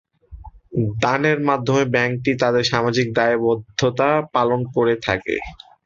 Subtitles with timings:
[1.01, 5.35] দানের মাধ্যমে ব্যাংকটি তাদের সামাজিক দায়বদ্ধতা পালন করে থাকে।